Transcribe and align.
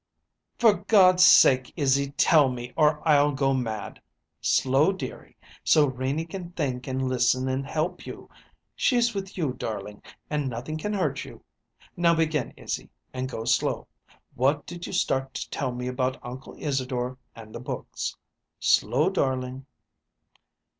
"For 0.57 0.73
God's 0.73 1.23
sake, 1.23 1.71
Izzy, 1.75 2.09
tell 2.13 2.49
me 2.49 2.73
or 2.75 3.07
I'll 3.07 3.31
go 3.31 3.53
mad! 3.53 4.01
Slow, 4.41 4.91
dearie, 4.91 5.37
so 5.63 5.85
Renie 5.85 6.25
can 6.25 6.53
think 6.53 6.87
and 6.87 7.07
listen 7.07 7.47
and 7.47 7.67
help 7.67 8.07
you. 8.07 8.27
She's 8.75 9.13
with 9.13 9.37
you, 9.37 9.53
darling, 9.53 10.01
and 10.27 10.49
nothing 10.49 10.79
can 10.79 10.93
hurt 10.93 11.23
you. 11.23 11.43
Now 11.95 12.15
begin, 12.15 12.51
Izzy, 12.57 12.89
and 13.13 13.29
go 13.29 13.45
slow. 13.45 13.85
What 14.33 14.65
did 14.65 14.87
you 14.87 14.91
start 14.93 15.35
to 15.35 15.49
tell 15.51 15.71
me 15.71 15.87
about 15.87 16.17
Uncle 16.25 16.55
Isadore 16.57 17.19
and 17.35 17.53
the 17.53 17.59
books? 17.59 18.17
Slow, 18.59 19.07
darling." 19.11 19.67